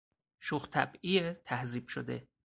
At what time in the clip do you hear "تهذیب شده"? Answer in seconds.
1.33-2.27